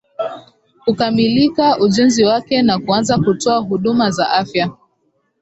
kukamilika 0.85 1.77
ujenzi 1.79 2.23
wake 2.23 2.61
na 2.61 2.79
kuanza 2.79 3.17
kutoa 3.17 3.57
huduma 3.57 4.11
za 4.11 4.29
afya 4.29 4.69